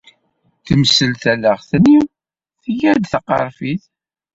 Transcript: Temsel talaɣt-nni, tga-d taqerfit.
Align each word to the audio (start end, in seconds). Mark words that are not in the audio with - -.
Temsel 0.65 1.11
talaɣt-nni, 1.21 1.99
tga-d 2.63 3.03
taqerfit. 3.11 3.83